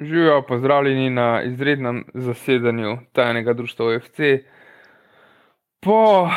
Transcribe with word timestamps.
Živijo, 0.00 0.42
pozdravljeni 0.48 1.10
na 1.10 1.42
izrednem 1.42 2.04
zasedanju 2.14 2.98
tajnega 3.12 3.52
društva 3.52 3.86
OFC. 3.86 4.18
Po 5.80 6.28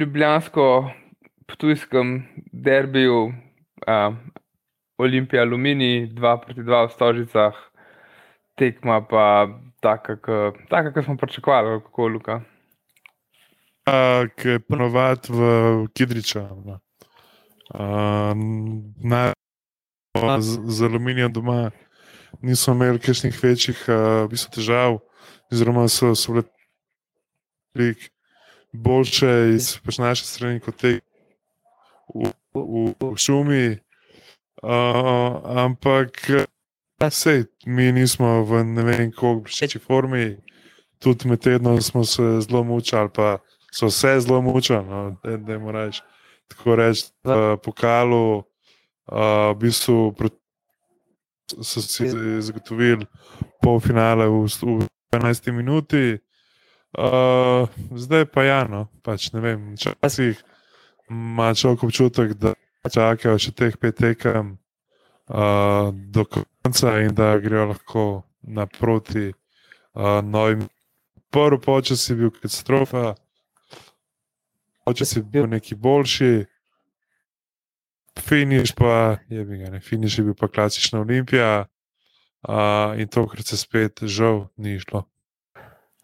ljubljansko-ptujskem 0.00 2.22
derbiju 2.52 3.24
uh, 3.24 3.32
Olimpija 4.98 5.42
Alumini 5.42 6.10
2 6.12 6.40
proti 6.44 6.60
2 6.60 6.86
v 6.86 6.90
Stožicah, 6.92 7.54
tekma 8.54 9.06
pa 9.06 9.48
taka, 9.80 10.16
kot 10.92 11.04
smo 11.04 11.16
pričakovali, 11.16 11.80
kako 11.80 12.08
Luka. 12.08 12.40
Ki 14.36 14.48
je 14.48 14.60
ponovadi 14.60 15.20
v 15.28 15.40
Kidriča. 15.94 16.42
Uh, 16.42 16.78
z, 20.40 20.60
z 20.64 20.84
aluminijem 20.84 21.32
doma 21.32 21.70
niso 22.42 22.72
imeli 22.72 22.98
kakšnih 22.98 23.38
večjih 23.42 23.84
uh, 23.88 24.50
težav, 24.54 24.98
oziroma 25.52 25.88
so, 25.88 26.14
so 26.14 26.32
bile 26.32 26.44
veliko 27.74 28.10
boljše 28.72 29.32
iz 29.54 29.76
pač 29.84 29.98
naše 29.98 30.24
strani 30.24 30.60
kot 30.60 30.76
te 30.76 30.98
v, 32.14 32.30
v, 32.54 32.92
v 33.00 33.16
šumi. 33.16 33.78
Uh, 34.62 35.36
ampak 35.64 36.16
vse, 37.00 37.44
mi 37.66 37.92
nismo 37.92 38.42
v 38.44 38.64
ne 38.64 38.82
vem, 38.82 39.10
kako 39.12 39.44
večji 39.44 39.80
formi, 39.80 40.36
tudi 40.98 41.28
med 41.28 41.40
tednom 41.44 41.80
smo 41.82 42.04
se 42.04 42.40
zelo 42.40 42.64
mučali, 42.64 43.10
pa 43.14 43.38
so 43.72 43.90
se 43.90 44.20
zelo 44.20 44.40
mučali, 44.42 44.86
no, 44.88 45.16
da 45.24 45.36
ne 45.36 45.58
moreš. 45.58 46.02
Tako 46.48 46.76
reči, 46.76 47.10
v 47.24 47.56
pokalu, 47.62 48.38
uh, 48.38 49.52
v 49.52 49.58
bistvu 49.60 50.14
so 51.46 51.82
si 51.82 52.08
zagotovili 52.40 53.06
polfinale 53.62 54.26
v, 54.28 54.46
v 54.46 54.86
11 55.14 55.52
minuti, 55.52 56.18
uh, 56.98 57.68
zdaj 57.94 58.26
pa 58.26 58.44
ja, 58.44 58.60
no, 58.68 58.86
pač 59.02 59.30
ne 59.32 59.40
vem, 59.40 59.74
včasih 59.78 60.38
ima 61.10 61.54
človek 61.54 61.86
občutek, 61.86 62.34
da 62.34 62.54
čakajo 62.90 63.38
še 63.38 63.52
teh 63.54 63.74
pet 63.78 63.98
tekem 63.98 64.56
uh, 65.30 65.90
do 65.94 66.26
konca 66.26 66.98
in 67.02 67.14
da 67.14 67.36
grejo 67.38 67.70
lahko 67.74 68.04
naproti 68.42 69.30
uh, 69.30 70.22
novim. 70.22 70.66
Prvi 71.30 71.58
počas 71.60 72.06
je 72.08 72.16
bil 72.16 72.30
katastrofa, 72.30 73.14
počas 74.86 75.16
je 75.16 75.22
bil 75.22 75.46
neki 75.50 75.74
boljši. 75.74 76.46
Finiš 78.20 78.72
pa 78.76 79.16
je 79.28 79.44
bil, 79.44 79.66
ne, 79.70 79.80
finiš 79.80 80.18
je 80.18 80.24
bil 80.24 80.34
pa 80.38 80.48
klasična 80.48 81.00
olimpija 81.00 81.66
uh, 82.48 83.00
in 83.00 83.08
tokrat 83.08 83.46
se 83.46 83.56
spet 83.56 84.02
žal 84.02 84.46
ni 84.56 84.78
šlo. 84.80 85.04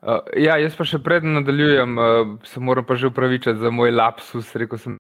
Uh, 0.03 0.19
ja, 0.37 0.59
jaz 0.59 0.75
pa 0.75 0.85
še 0.85 0.99
predem 0.99 1.33
nadaljujem, 1.39 1.99
uh, 1.99 2.35
se 2.45 2.61
moram 2.61 2.85
pa 2.85 2.99
že 2.99 3.07
upravičiti 3.07 3.59
za 3.59 3.71
moj 3.71 3.95
lapsus, 3.95 4.55
rekel 4.55 4.79
sem. 4.79 4.99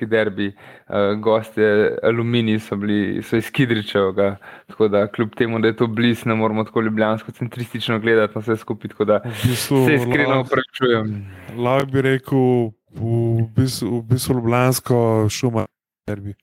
Derbi, 0.00 0.46
uh, 0.48 1.12
gostje 1.20 1.98
Alumini 2.02 2.54
so 2.56 2.76
bili 2.80 3.20
so 3.20 3.36
iz 3.36 3.50
Kidričeva, 3.52 4.30
tako 4.72 4.88
da 4.88 5.02
kljub 5.12 5.34
temu, 5.36 5.58
da 5.60 5.68
je 5.68 5.76
to 5.76 5.86
blizu, 5.92 6.24
ne 6.28 6.34
moramo 6.40 6.64
tako 6.64 6.80
ljubljansko 6.80 7.32
centristično 7.36 7.98
gledati 8.00 8.32
na 8.34 8.40
vse 8.40 8.56
skupaj. 8.56 8.94
Tako 8.94 9.04
da 9.04 9.18
v 9.24 9.34
bistvu, 9.44 9.82
se 9.86 9.98
iskreno 9.98 10.40
upravičujem. 10.40 11.10
Lahko 11.56 11.90
bi 11.92 12.02
rekel, 12.06 12.72
v 12.96 13.44
bistvu, 13.56 13.98
v 13.98 14.02
bistvu 14.14 14.38
ljubljansko 14.40 15.02
šuma 15.28 15.66
derbi. 16.10 16.34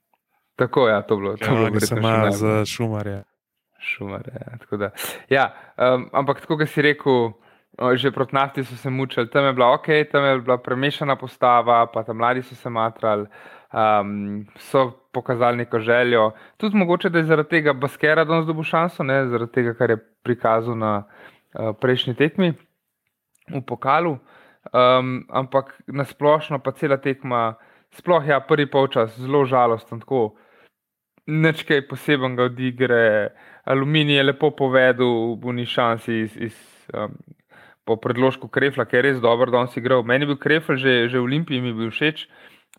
Tako 0.58 0.88
je, 0.88 0.94
ja, 0.94 1.02
to 1.06 1.18
bilo. 1.18 1.36
To 1.38 1.46
ja, 1.46 1.70
bilo 1.70 1.80
samo 1.80 2.32
za 2.32 2.66
šumarje. 2.66 3.24
Šumarje, 3.80 4.34
ja, 4.34 4.90
ja, 5.30 5.46
um, 5.78 6.08
ampak 6.14 6.42
tako, 6.42 6.58
kot 6.58 6.70
si 6.70 6.82
rekel, 6.82 7.30
že 7.94 8.12
proti 8.12 8.36
nafti 8.36 8.64
so 8.66 8.76
se 8.76 8.90
mučili, 8.90 9.30
tam 9.30 9.46
je 9.46 9.54
bila 9.54 9.68
ok, 9.74 9.86
tam 10.12 10.26
je 10.26 10.40
bila 10.42 10.58
premešana 10.58 11.16
postava, 11.16 11.86
pa 11.94 12.04
tam 12.04 12.18
mladi 12.18 12.42
so 12.42 12.56
se 12.56 12.70
matrali, 12.70 13.28
um, 13.74 14.48
so 14.58 14.92
pokazali 15.14 15.58
neko 15.58 15.80
željo. 15.80 16.32
Tudi 16.58 16.78
mogoče, 16.78 17.10
da 17.10 17.22
je 17.22 17.30
zaradi 17.30 17.50
tega 17.50 17.74
Baskera 17.74 18.26
danes 18.26 18.50
dobil 18.50 18.64
šanso, 18.64 19.04
ne, 19.04 19.28
zaradi 19.28 19.52
tega, 19.52 19.76
kar 19.78 19.94
je 19.94 20.00
prikazal 20.24 20.78
na 20.78 21.04
uh, 21.04 21.76
prejšnji 21.82 22.16
tekmi 22.18 22.54
v 23.54 23.62
pokalu. 23.62 24.18
Um, 24.74 25.22
ampak 25.30 25.78
nasplošno 25.88 26.60
pa 26.60 26.72
cela 26.72 26.98
tekma. 26.98 27.56
Sploh 27.96 28.26
je 28.26 28.36
ja, 28.36 28.40
prvi 28.40 28.68
polčas 28.70 29.16
zelo 29.20 29.46
žalosten, 29.46 30.02
tako 30.04 30.36
nekaj 31.28 31.88
posebenega 31.88 32.44
od 32.44 32.60
igre. 32.60 33.30
Aluminij 33.66 34.16
je 34.16 34.24
lepo 34.24 34.52
povedal, 34.52 35.36
v 35.36 35.54
ni 35.54 35.66
šansi 35.66 36.22
iz, 36.24 36.38
iz, 36.38 36.56
um, 36.94 37.16
po 37.84 37.96
predložku 37.96 38.48
Krefla, 38.48 38.86
ki 38.86 38.96
je 38.96 39.02
res 39.02 39.20
dobro, 39.24 39.52
da 39.52 39.60
on 39.60 39.72
si 39.72 39.80
igral. 39.80 40.04
Meni 40.04 40.24
je 40.24 40.32
bil 40.32 40.40
Krefl 40.40 40.76
že, 40.76 41.08
že 41.08 41.20
v 41.20 41.28
Olimpiji, 41.28 41.62
mi 41.62 41.72
je 41.72 41.80
bil 41.80 41.92
všeč, 41.92 42.28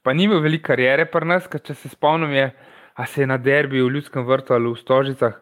pa 0.02 0.12
ni 0.12 0.24
imel 0.24 0.40
veliko 0.40 0.72
karijere 0.72 1.04
pri 1.08 1.28
nas, 1.28 1.48
ker 1.48 1.60
če 1.60 1.74
se 1.74 1.92
spomnim, 1.92 2.32
je, 2.32 2.48
a 2.96 3.06
se 3.06 3.22
je 3.22 3.28
na 3.28 3.36
derbi 3.36 3.82
v 3.82 3.92
Ljudskem 3.92 4.24
vrtu 4.24 4.56
ali 4.56 4.72
v 4.72 4.80
Stožicah, 4.80 5.36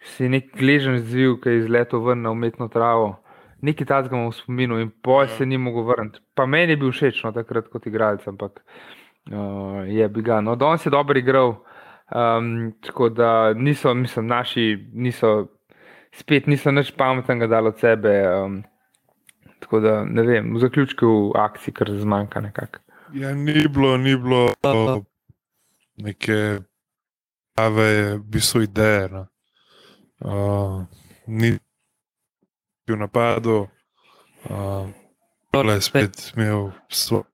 si 0.00 0.24
je 0.24 0.32
nek 0.32 0.52
gležen 0.56 1.00
zvil, 1.04 1.36
ki 1.40 1.52
je 1.52 1.64
izletel 1.64 2.00
ven 2.04 2.22
na 2.22 2.32
umetno 2.32 2.68
travo. 2.72 3.18
Nekaj 3.62 3.86
tazga 3.86 4.16
v 4.16 4.32
spominu 4.32 4.78
in 4.78 4.90
poj 5.02 5.24
ja. 5.24 5.28
se 5.36 5.46
ni 5.46 5.58
mogel 5.58 5.82
vrniti. 5.88 6.20
Pa 6.34 6.46
meni 6.46 6.72
je 6.72 6.80
bil 6.80 6.92
všeč 6.94 7.24
no, 7.24 7.32
takrat 7.34 7.68
kot 7.72 7.86
igralec, 7.90 8.22
ampak 8.30 8.62
uh, 8.62 9.82
je 9.88 10.08
bil 10.08 10.22
ga. 10.22 10.40
No, 10.40 10.54
danes 10.56 10.86
je 10.86 10.92
dobro 10.94 11.18
igral, 11.18 11.56
um, 12.14 12.72
tako 12.86 13.08
da 13.08 13.54
niso, 13.54 13.94
mislim, 13.94 14.26
naši, 14.26 14.66
niso, 14.94 15.48
spet 16.14 16.46
niso 16.46 16.70
nič 16.70 16.94
pametnega 16.94 17.50
dali 17.50 17.74
od 17.74 17.78
sebe. 17.82 18.14
Um, 18.30 18.62
tako 19.58 19.80
da 19.80 20.04
ne 20.04 20.22
vem, 20.22 20.54
v 20.54 20.62
zaključku 20.62 21.06
v 21.06 21.38
akciji, 21.40 21.74
kar 21.74 21.90
zmanjka 21.90 22.40
nekako. 22.40 22.78
Ja, 23.14 23.34
ni 23.34 23.68
bilo, 23.68 23.96
ni 23.96 24.16
bilo 24.16 24.52
neke 25.96 26.60
prave, 27.56 28.16
v 28.16 28.22
bistvu 28.22 28.62
ideje. 28.62 29.08
No. 29.08 29.26
Uh, 30.20 30.84
ni 31.26 31.58
bil 32.88 32.98
napadu, 33.00 33.58
uh, 34.50 34.88
le 35.64 35.80
spet 35.84 36.32
imel 36.36 36.70
svoj 36.88 37.26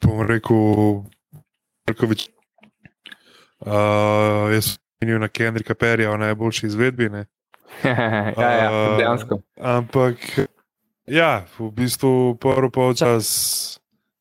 bom 0.00 0.22
rekel, 0.26 1.04
Velkovič. 1.86 2.28
Uh, 3.60 4.48
jaz 4.54 4.74
sem 4.74 4.80
menil 5.02 5.20
na 5.20 5.28
Kendrika 5.28 5.74
Perija 5.74 6.12
v 6.14 6.18
najboljši 6.18 6.66
izvedbi. 6.66 7.10
ja, 7.84 8.50
ja, 8.50 8.70
dejansko. 8.96 9.34
Uh, 9.34 9.66
ampak, 9.76 10.16
ja, 11.06 11.44
v 11.58 11.70
bistvu 11.76 12.34
prvi 12.40 12.70
polčas, 12.72 13.28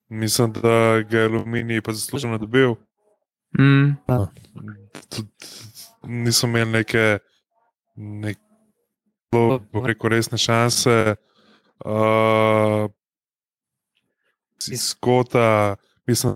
mislim, 0.09 0.53
da 0.53 1.01
ga 1.01 1.23
je 1.23 1.25
Alumini 1.25 1.81
pa 1.81 1.93
zasluženo 1.93 2.37
dobil. 2.37 2.75
Mm. 3.59 3.95
Uh, 4.07 4.27
nisem 6.03 6.49
imel 6.49 6.69
neke, 6.69 7.19
zelo, 7.99 9.59
bom 9.71 9.85
rekel, 9.85 10.09
resne 10.09 10.37
šanse. 10.37 11.15
Uh, 11.85 12.91
iz 14.71 14.93
kota, 14.99 15.75
mislim, 16.07 16.35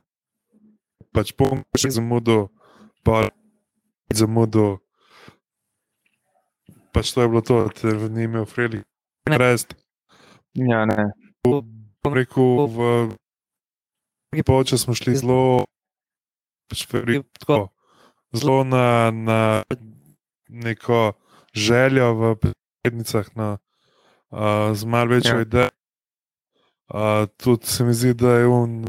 pač 1.12 1.34
bom 1.36 1.64
še 1.78 1.92
zamudil, 1.96 2.48
pa 3.04 3.28
zamudil. 4.14 4.80
Pač 6.94 7.12
to 7.16 7.26
je 7.26 7.32
bilo 7.32 7.42
to, 7.42 7.58
da 7.82 8.10
ni 8.14 8.28
imel 8.28 8.46
freli. 8.46 8.84
Rest. 9.28 9.76
Ja, 10.54 10.86
ne. 10.86 11.12
Bom 11.44 12.14
rekel, 12.14 12.68
v 12.68 14.44
počas 14.46 14.86
smo 14.86 14.96
šli 14.96 15.16
zelo, 15.18 15.66
pač 16.72 16.86
freli, 16.88 17.24
tako, 17.40 17.74
zelo 18.36 18.64
na, 18.64 19.12
na 19.12 19.40
neko 20.48 21.14
željo 21.54 22.14
v 22.14 22.36
prednicah, 22.82 23.30
na, 23.36 23.58
uh, 24.30 24.74
z 24.74 24.86
malo 24.86 25.16
večjo 25.16 25.36
ja. 25.36 25.42
idejo 25.42 25.70
tudi 27.38 27.66
se 27.66 27.84
mi 27.84 27.94
zdi, 27.94 28.14
da 28.14 28.30
je 28.30 28.48
on, 28.48 28.86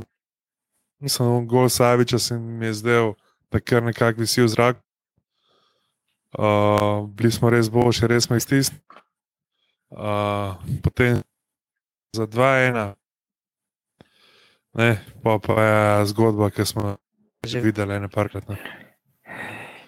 mislim, 0.99 1.29
on 1.29 1.47
gol 1.47 1.69
Saviča 1.69 2.19
se 2.19 2.39
mi 2.39 2.67
je 2.67 2.75
zdel, 2.75 3.13
da 3.51 3.61
kar 3.61 3.83
nekako 3.83 4.21
visi 4.21 4.43
v 4.43 4.49
zrak. 4.49 4.77
Uh, 6.39 7.09
bili 7.09 7.31
smo 7.31 7.51
res 7.51 7.71
boljši, 7.71 8.07
res 8.07 8.25
smo 8.25 8.37
iztisnili. 8.37 8.83
Uh, 9.91 10.59
potem 10.83 11.23
za 12.13 12.27
2-1, 12.27 12.95
pa, 15.23 15.39
pa 15.39 15.63
je 15.63 16.07
zgodba, 16.07 16.51
ki 16.51 16.67
smo 16.67 16.97
že 17.47 17.61
videli 17.61 18.01
nekajkrat. 18.01 18.49
Ne. 18.49 18.57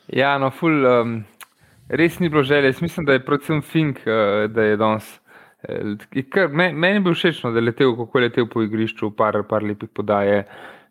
Ja, 0.06 0.38
no, 0.38 0.50
ful, 0.50 0.87
um, 0.87 1.25
res 1.88 2.19
ni 2.19 2.29
bilo 2.29 2.43
želje. 2.43 2.75
Mislim, 2.81 3.06
da 3.06 3.12
je 3.12 3.25
predvsem 3.25 3.62
Fink, 3.62 3.99
uh, 4.06 4.50
da 4.50 4.62
je 4.62 4.77
danes. 4.77 5.21
Kar, 6.31 6.49
meni 6.53 6.94
je 6.94 7.00
bilo 7.00 7.15
všeč, 7.15 7.43
no, 7.44 7.50
da 7.50 7.59
je 7.59 7.67
letel, 7.67 7.97
kako 7.97 8.19
je 8.19 8.25
letel 8.25 8.47
po 8.47 8.62
igrišču, 8.62 9.11
par, 9.17 9.43
par 9.49 9.65
lepih 9.65 9.88
podaje. 9.88 10.44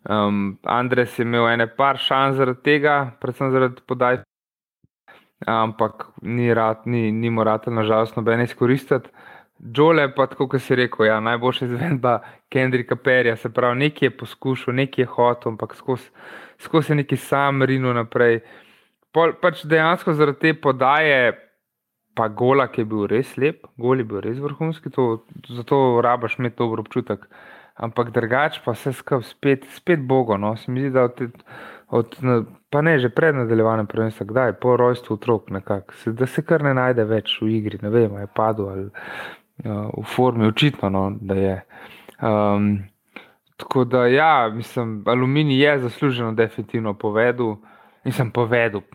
Um, 0.04 0.58
Andres 0.62 1.18
je 1.18 1.24
imel 1.24 1.48
ene 1.48 1.66
par 1.66 1.98
šans 1.98 2.36
zaradi 2.36 2.62
tega, 2.62 2.96
predvsem 3.20 3.50
zaradi 3.50 3.82
podaj. 3.86 4.22
ampak 5.46 6.06
ni, 6.22 6.48
ni, 6.84 7.12
ni 7.12 7.30
moral 7.30 7.58
nažalost 7.66 8.16
noben 8.16 8.40
izkoristiti. 8.40 9.08
Džole 9.72 10.14
pa, 10.14 10.26
kot 10.26 10.60
si 10.60 10.74
rekel, 10.74 11.06
ja, 11.06 11.20
najboljša 11.20 11.64
izvedba 11.64 12.20
Kendrika 12.48 12.96
Perja, 12.96 13.36
se 13.36 13.48
pravi, 13.52 13.78
nekaj 13.78 14.06
je 14.06 14.16
poskušal, 14.16 14.74
nekaj 14.74 15.02
je 15.02 15.06
hotel, 15.06 15.52
ampak 15.52 15.74
skozi 15.74 16.10
skos 16.58 16.88
je 16.88 16.94
neki 16.94 17.16
sam 17.16 17.62
rinu 17.62 17.94
naprej. 17.94 18.40
Pol, 19.16 19.32
pač 19.40 19.62
dejansko 19.64 20.12
zaradi 20.12 20.42
te 20.42 20.54
podaje, 20.60 21.32
pa 22.16 22.28
gola, 22.28 22.66
ki 22.72 22.82
je 22.82 22.88
bil 22.90 23.06
res 23.08 23.30
lep, 23.40 23.64
gol 23.80 24.00
je 24.00 24.08
bil 24.08 24.20
res 24.24 24.40
vrhunski, 24.40 24.92
to, 24.92 25.06
zato 25.56 25.78
rabaš 26.04 26.38
imeti 26.40 26.58
dober 26.60 26.82
občutek. 26.84 27.24
Ampak 27.76 28.10
drugače 28.12 28.62
pa 28.64 28.72
vse 28.72 28.94
skupaj 28.96 29.24
spet, 29.28 29.64
spet 29.76 30.00
bogo. 30.08 30.38
No. 30.40 30.54
Se 30.56 30.72
mi 30.72 30.80
zdi, 30.80 30.90
da 30.94 31.04
od, 31.10 31.20
od, 31.92 32.16
pa 32.72 32.80
ne 32.80 32.96
že 32.98 33.10
pred 33.12 33.36
nadaljevanjem 33.36 33.86
prvenstva, 33.86 34.26
kdaj, 34.26 34.52
po 34.60 34.76
rojstvu 34.80 35.16
otrok, 35.18 35.50
nekak, 35.52 35.92
se, 36.00 36.12
da 36.16 36.26
se 36.26 36.44
kar 36.44 36.64
ne 36.64 36.72
najde 36.76 37.04
več 37.04 37.36
v 37.42 37.52
igri, 37.58 37.80
ne 37.82 37.92
vem, 37.92 38.16
je 38.20 38.28
padel 38.32 38.70
ali 38.72 38.86
uh, 38.88 39.92
v 39.92 40.04
formi, 40.08 40.48
očitno, 40.48 40.88
no, 40.92 41.06
da 41.20 41.36
je. 41.36 41.56
Um, 42.24 42.70
tako 43.60 43.84
da, 43.84 44.06
ja, 44.08 44.48
mislim, 44.52 45.02
aluminij 45.06 45.62
je 45.64 45.78
zasluženo, 45.84 46.32
definitivno 46.32 46.94
povedal. 46.94 47.58
Nisem 48.06 48.30
povedal. 48.30 48.86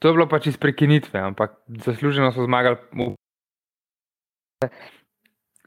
To 0.00 0.08
je 0.08 0.16
bilo 0.16 0.28
pač 0.28 0.50
iz 0.52 0.56
prekinitve, 0.60 1.20
ampak 1.20 1.56
zasluženo 1.80 2.32
so 2.32 2.44
zmagali. 2.44 2.76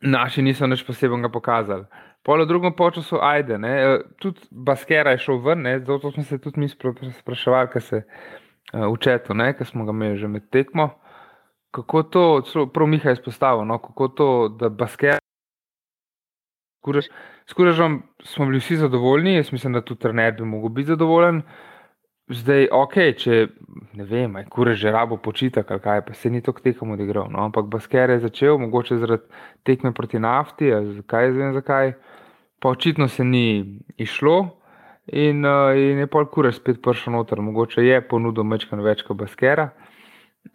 Naši 0.03 0.41
niso 0.45 0.67
nič 0.67 0.85
posebnega 0.85 1.29
pokazali. 1.33 1.85
Polo 2.23 2.45
drugem 2.45 2.73
času, 2.93 3.19
ajde, 3.21 3.57
ne. 3.57 3.73
E, 3.81 3.99
tudi 4.21 4.39
Baskera 4.51 5.11
je 5.11 5.25
šel 5.25 5.41
ven, 5.43 5.61
ne. 5.61 5.79
zato 5.79 6.11
smo 6.11 6.23
se 6.23 6.37
tudi 6.37 6.59
mi 6.59 6.69
spraševali, 6.69 7.69
kaj 7.73 7.81
se 7.81 7.97
uh, 8.73 8.87
v 8.93 8.97
četu, 8.99 9.33
ker 9.33 9.67
smo 9.67 9.85
ga 9.85 9.91
imeli 9.91 10.17
že 10.17 10.27
med 10.27 10.49
tekmo 10.49 11.03
kako 11.73 12.03
to, 12.03 12.41
prav 12.73 12.87
Miha 12.87 13.09
je 13.09 13.13
izpostavil, 13.13 13.65
no, 13.65 13.77
kako 13.77 14.07
to, 14.07 14.27
da 14.59 14.69
basket. 14.69 15.19
S 17.47 17.53
kurežom 17.53 18.03
smo 18.23 18.45
bili 18.45 18.59
vsi 18.59 18.77
zadovoljni, 18.77 19.35
jaz 19.35 19.51
mislim, 19.51 19.73
da 19.73 19.81
tudi 19.81 20.01
trener 20.01 20.33
bi 20.37 20.45
mogel 20.45 20.69
biti 20.69 20.87
zadovoljen. 20.87 21.41
Zdaj, 22.31 22.69
ok, 22.71 22.95
če 23.19 23.37
ne 23.99 24.05
vem, 24.07 24.31
aj 24.39 24.45
kurež 24.53 24.79
že 24.79 24.93
rabo 24.95 25.17
počitek 25.19 25.67
ali 25.71 25.83
kaj, 25.83 26.01
pa 26.07 26.13
se 26.15 26.29
ni 26.31 26.39
to 26.41 26.53
tekom 26.55 26.95
odigral. 26.95 27.27
No, 27.31 27.43
ampak 27.43 27.67
Basker 27.67 28.15
je 28.15 28.23
začel, 28.23 28.57
mogoče 28.57 28.97
zaradi 29.01 29.27
tekme 29.67 29.91
proti 29.93 30.19
nafti, 30.23 30.71
zakaj 30.71 31.33
zvem 31.33 31.53
zakaj, 31.53 31.93
pa 32.63 32.69
očitno 32.69 33.07
se 33.07 33.23
ni 33.23 33.79
išlo 33.97 34.55
in, 35.07 35.43
uh, 35.43 35.75
in 35.75 35.99
je 35.99 36.07
pol 36.07 36.25
kurež 36.31 36.61
spet 36.61 36.79
prišel 36.81 37.13
noter, 37.13 37.43
mogoče 37.43 37.83
je 37.83 37.99
ponudil 38.07 38.47
mečkan 38.47 38.79
več 38.79 39.03
kot 39.03 39.19
Baskera. 39.19 39.73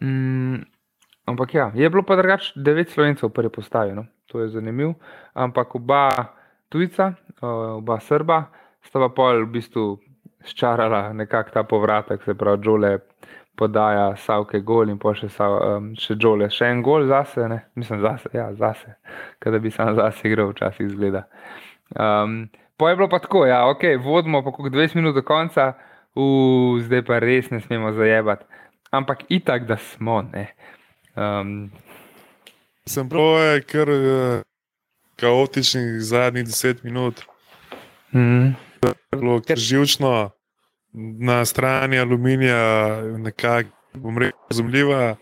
Mm, 0.01 0.65
Ampak 1.29 1.53
ja, 1.53 1.71
je 1.75 1.89
bilo 1.89 2.01
pa 2.03 2.15
drugače 2.17 2.57
devet 2.57 2.89
slovencev 2.89 3.29
v 3.29 3.33
prvi 3.33 3.49
postavi, 3.53 3.93
no? 3.93 4.07
to 4.25 4.41
je 4.41 4.49
zanimivo. 4.49 4.95
Ampak 5.33 5.75
oba 5.75 6.33
tujca, 6.69 7.13
oba 7.41 7.99
srba, 8.01 8.49
sta 8.81 8.97
pa 8.99 9.09
pol 9.13 9.45
v 9.45 9.51
bistvu 9.59 9.99
ščarala 10.45 11.13
nekako 11.13 11.53
ta 11.53 11.63
povratek, 11.63 12.23
se 12.23 12.35
pravi, 12.37 12.61
Džole 12.63 12.97
podaja 13.59 14.13
Savke 14.23 14.61
gol 14.63 14.89
in 14.89 14.99
pa 15.01 15.11
še, 15.17 15.27
um, 15.43 15.91
še 15.99 16.15
Džole, 16.15 16.47
še 16.53 16.69
en 16.71 16.83
gol 16.85 17.07
zase, 17.09 17.47
ne? 17.51 17.59
mislim 17.75 17.99
zase, 18.05 18.31
ja, 18.33 18.47
zase, 18.55 18.95
kada 19.43 19.59
bi 19.59 19.71
sam 19.71 19.91
zase 19.97 20.29
igral, 20.29 20.53
včasih 20.53 20.87
izgleda. 20.87 21.25
Um, 21.91 22.45
pa 22.79 22.91
je 22.91 22.99
bilo 22.99 23.09
pa 23.11 23.19
tako, 23.19 23.43
ja, 23.49 23.65
ok, 23.67 23.83
vodimo 24.05 24.43
pa 24.45 24.53
kot 24.55 24.71
20 24.71 24.95
minut 24.99 25.17
do 25.17 25.25
konca, 25.27 25.73
uh, 26.15 26.79
zdaj 26.85 27.03
pa 27.09 27.19
res 27.23 27.51
ne 27.51 27.59
smemo 27.65 27.91
zajebati. 27.97 28.47
Ampak 28.95 29.27
itak, 29.29 29.67
da 29.69 29.77
smo, 29.77 30.21
ne. 30.31 30.47
Um, 31.19 31.69
Sem 32.89 33.05
prav, 33.05 33.35
je 33.37 34.41
kaotičnih 35.19 35.99
zadnjih 36.01 36.47
deset 36.47 36.83
minut. 36.83 37.21
Mm. 38.15 38.55
Zelo 39.15 39.41
živčno 39.55 40.31
na 41.19 41.45
strani 41.45 41.99
aluminija, 41.99 43.01
nekako 43.01 43.69
razumljiva, 44.49 45.15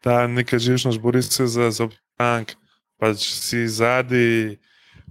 ta 0.00 0.26
neka 0.26 0.58
živčnost, 0.58 1.00
bori 1.00 1.22
se 1.22 1.46
za 1.46 1.84
obstanek, 1.84 2.56
pač 3.00 3.16
si 3.18 3.68
zadnji, 3.68 4.58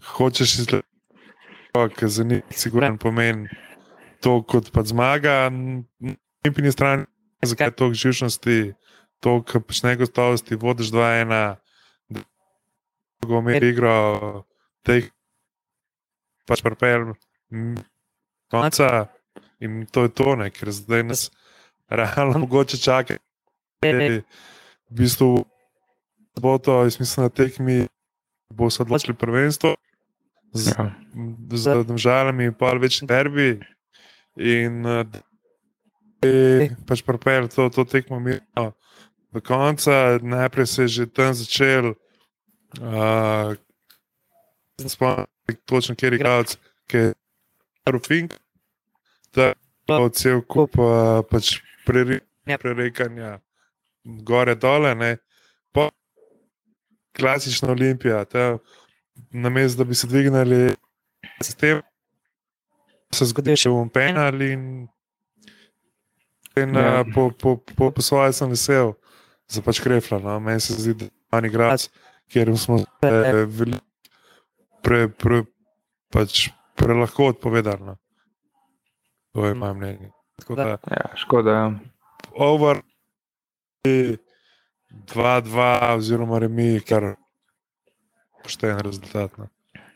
hočeš 0.05 0.59
izgledati, 0.59 1.95
ker 1.97 2.09
za 2.09 2.23
njih 2.23 2.43
siguren 2.51 2.97
pomen. 2.97 3.47
To 4.21 4.43
kot 4.43 4.71
pa 4.71 4.83
zmaga, 4.83 5.49
na 5.49 5.83
njih 6.45 6.73
strani, 6.73 7.05
zakaj 7.41 7.67
je 7.67 7.75
to 7.75 7.93
živčnosti 7.93 8.73
to, 9.19 9.41
kar 9.43 9.61
počne 9.61 9.95
gotovosti, 9.95 10.55
vodiš 10.55 10.91
2-1, 10.91 11.55
da 12.09 12.21
bo 13.27 13.39
imel 13.39 13.63
igro, 13.63 14.43
pač 16.47 16.61
prepel 16.61 17.13
konca 18.53 19.07
in 19.59 19.85
to 19.89 20.05
je 20.05 20.13
to, 20.13 20.35
ne, 20.37 20.49
ker 20.53 20.71
zdaj 20.71 21.03
nas 21.07 21.31
realno 21.89 22.43
mogoče 22.45 22.77
čaka. 22.77 23.17
V 23.83 24.21
bistvu 24.93 25.45
bo 26.39 26.57
to, 26.57 26.83
jaz 26.83 26.99
mislim, 26.99 27.23
na 27.25 27.29
tekmi 27.29 27.87
bo 28.53 28.69
se 28.69 28.83
odločili 28.83 29.17
prvenstvo. 29.17 29.75
Z, 30.53 30.69
ja. 30.77 30.91
z 31.49 31.81
državami, 31.89 32.51
pa 32.53 32.75
več 32.77 32.99
derbi, 33.09 33.57
in 34.37 34.85
da 34.85 36.27
je 36.29 36.69
pač 36.85 37.01
propel 37.01 37.49
to, 37.49 37.69
to 37.73 37.85
tekmo 37.89 38.19
mirno 38.21 38.73
do 39.33 39.41
konca, 39.41 40.19
najprej 40.21 40.67
se 40.67 40.81
je 40.85 40.87
že 40.87 41.05
tam 41.09 41.33
začel, 41.33 41.95
uh, 42.77 43.57
spomnim 44.85 45.25
se 45.49 45.57
točno, 45.65 45.95
kjer 45.95 46.13
je 46.13 46.17
igralec, 46.21 46.57
ki 46.87 46.97
je 46.97 47.13
Rufink, 47.89 48.37
da 49.35 49.53
je 49.87 50.09
cel 50.13 50.41
kup 50.47 50.77
uh, 50.79 51.21
pač 51.29 51.57
prerekanja 51.85 53.39
gore 54.03 54.55
dole, 54.55 54.95
ne. 54.95 55.17
Pa 55.71 55.89
klasična 57.17 57.71
olimpija, 57.71 58.25
na 59.31 59.49
mestu, 59.49 59.77
da 59.77 59.83
bi 59.83 59.95
se 59.95 60.07
dvignili 60.07 60.75
s 61.41 61.55
tem, 61.55 61.81
se 63.13 63.25
zgodi 63.29 63.55
še 63.59 63.69
v 63.69 63.85
penal 63.93 64.41
in, 64.41 64.63
in 66.57 66.75
ja. 66.75 67.01
uh, 67.01 67.13
po, 67.13 67.29
po, 67.31 67.57
po, 67.75 67.91
po 67.91 68.01
svoje 68.01 68.33
sem 68.33 68.49
vesel 68.49 68.95
za 69.49 69.61
pač 69.61 69.81
krefla. 69.83 70.19
No? 70.23 70.39
Meni 70.39 70.63
se 70.63 70.77
zdi, 70.77 70.95
da 70.97 71.05
je 71.05 71.11
to 71.29 71.45
igrač, 71.51 71.87
kjer 72.33 72.53
smo 72.57 72.79
se 72.81 72.87
pre, 74.83 75.07
pre, 75.07 75.43
pač 76.13 76.47
prelahko 76.79 77.33
odpovedali. 77.35 77.91
No? 77.91 77.97
To 79.33 79.45
je 79.45 79.53
moje 79.53 79.73
mnenje. 79.73 80.11
Da, 80.49 80.69
ja, 80.69 81.15
škoda. 81.15 81.51
Ja. 81.51 81.71
Over 82.35 82.77
2-2, 83.85 84.17
oziroma 85.95 86.39
remi, 86.39 86.81
kar 86.89 87.15
poštejen 88.43 88.79
rezultat. 88.79 89.37
No? 89.37 89.47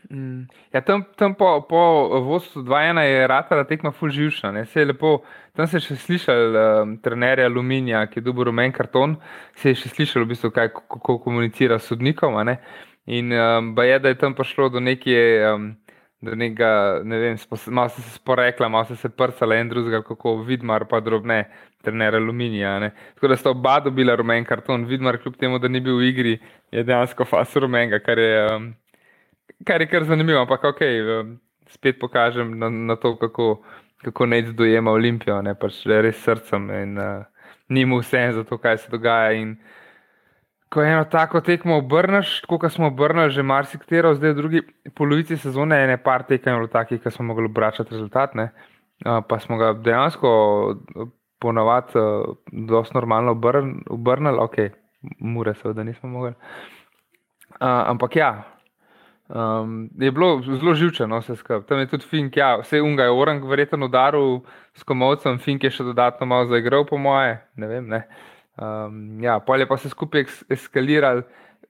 Mm. 0.10 0.48
Ja, 0.74 0.82
tam 0.82 1.04
tam 1.16 1.36
po, 1.36 1.66
po 1.70 1.78
vodstvu 2.24 2.64
2-1 2.64 3.00
je 3.00 3.28
ratala 3.28 3.64
tekma 3.64 3.92
full 3.92 4.12
živčna. 4.12 4.66
Se 4.66 4.86
lepo, 4.86 5.22
tam 5.54 5.68
se 5.68 5.78
je 5.78 5.88
še 5.90 5.98
slišal 6.06 6.56
um, 6.56 6.98
trener 7.04 7.44
Aluminija, 7.46 8.06
ki 8.08 8.20
je 8.20 8.26
dobil 8.26 8.50
rumen 8.50 8.72
karton, 8.72 9.18
se 9.56 9.74
je 9.74 9.82
še 9.84 9.90
slišal, 9.90 10.24
v 10.24 10.34
bistvu, 10.34 10.52
kaj, 10.56 10.72
kako 10.74 11.20
komunicira 11.26 11.80
s 11.80 11.92
sodnikom. 11.92 12.40
Ne? 12.48 12.58
In 13.06 13.36
um, 13.36 13.76
je, 13.84 14.00
da 14.00 14.10
je 14.10 14.18
tam 14.18 14.34
prišlo 14.34 14.72
do 14.74 14.82
neke. 14.82 15.20
Um, 15.52 15.76
Do 16.22 16.34
nekega, 16.34 17.02
ne 17.06 17.20
vem, 17.22 17.36
malo 17.70 17.92
so 17.94 18.02
se 18.02 18.16
sporekla, 18.16 18.70
malo 18.74 18.88
so 18.90 18.96
se 18.98 19.10
prcala 19.10 19.60
en 19.62 19.70
drugega, 19.70 20.02
kako 20.02 20.40
vidmar, 20.48 20.88
pa 20.90 20.98
drobne, 21.00 21.44
trener 21.86 22.16
aluminija. 22.18 22.80
Ne. 22.82 22.90
Tako 23.16 23.30
da 23.32 23.38
sta 23.38 23.54
oba 23.54 23.76
dobila 23.86 24.16
rumen 24.18 24.46
karton, 24.46 24.88
vidmar, 24.90 25.20
kljub 25.22 25.38
temu, 25.38 25.60
da 25.62 25.70
ni 25.70 25.80
bil 25.80 26.00
v 26.02 26.10
igri, 26.10 26.34
je 26.74 26.84
dejansko 26.84 27.26
fas 27.26 27.54
rumenga, 27.56 28.00
kar 28.02 28.18
je 28.18 28.34
um, 28.56 28.72
kar 29.66 29.82
je 29.82 29.88
kar 29.88 30.04
zanimivo, 30.04 30.42
ampak 30.42 30.64
ok, 30.64 30.82
spet 31.70 32.00
pokažem 32.00 32.58
na, 32.60 32.70
na 32.70 32.96
to, 32.96 33.16
kako, 33.18 33.64
kako 34.04 34.26
nec 34.26 34.50
dojema 34.56 34.92
Olimpijo, 34.92 35.42
ne 35.42 35.56
pač 35.56 35.84
res 35.86 36.20
srcem 36.24 36.70
in 36.72 36.98
uh, 36.98 37.26
ni 37.70 37.86
mu 37.86 38.02
vse 38.02 38.32
za 38.34 38.44
to, 38.44 38.58
kaj 38.58 38.78
se 38.78 38.92
dogaja. 38.92 39.34
In 39.38 39.58
ko 40.70 40.84
eno 40.84 41.04
tako 41.12 41.42
tekmo 41.42 41.78
obrneš, 41.78 42.42
kot 42.48 42.72
smo 42.72 42.88
obrnili 42.88 43.32
že 43.32 43.44
marsikatero, 43.44 44.16
zdaj 44.16 44.32
v 44.32 44.36
drugi 44.36 44.62
polovici 44.96 45.38
sezone 45.38 45.78
je 45.80 45.88
nekaj 45.88 46.28
tekem 46.28 46.68
takih, 46.72 47.02
ki 47.04 47.12
smo 47.12 47.26
mogli 47.26 47.46
obračati 47.46 47.92
rezultat, 47.92 48.36
ne, 48.36 48.52
uh, 49.06 49.24
pa 49.28 49.40
smo 49.40 49.58
ga 49.58 49.74
dejansko 49.74 50.30
ponovadi 51.40 52.00
uh, 52.00 52.36
dosti 52.52 52.98
normalno 52.98 53.32
obrnili, 53.90 54.38
ok, 54.40 54.56
mure 55.20 55.54
seveda 55.54 55.84
nismo 55.84 56.10
mogli. 56.10 56.34
Uh, 57.58 57.84
ampak 57.88 58.16
ja, 58.16 58.58
Um, 59.28 59.90
je 60.00 60.12
bilo 60.12 60.42
zelo 60.42 60.74
živčeno, 60.74 61.20
vse 61.20 61.36
skupaj. 61.36 61.66
Tam 61.68 61.80
je 61.80 61.88
tudi 61.88 62.06
Fink, 62.08 62.38
ja, 62.38 62.56
vse 62.62 62.82
unga 62.82 63.04
je 63.04 63.12
orang, 63.12 63.44
verjetno 63.44 63.86
udaril 63.86 64.40
s 64.74 64.84
komovcem, 64.88 65.40
Fink 65.44 65.64
je 65.64 65.72
še 65.72 65.84
dodatno 65.84 66.26
malo 66.26 66.48
zaigral, 66.48 66.86
po 66.88 66.98
moje, 66.98 67.36
ne 67.60 67.68
vem. 67.68 67.90
Ne. 67.92 68.06
Um, 68.58 69.20
ja, 69.22 69.40
pol 69.40 69.60
je 69.62 69.68
pa 69.70 69.78
se 69.78 69.90
skupaj 69.90 70.24
eks- 70.24 70.46
eskaliral. 70.50 71.22